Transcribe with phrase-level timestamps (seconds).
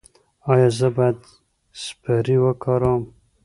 [0.51, 1.19] ایا زه باید
[1.83, 3.01] سپری وکاروم؟